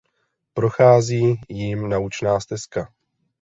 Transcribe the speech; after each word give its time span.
Prochází 0.53 1.41
jím 1.49 1.89
naučná 1.89 2.39
stezka. 2.39 2.87